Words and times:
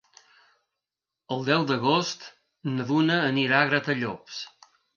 El 1.35 1.45
deu 1.49 1.67
d'agost 1.73 2.27
na 2.73 2.89
Duna 2.89 3.21
anirà 3.29 3.61
a 3.67 3.71
Gratallops. 3.71 4.45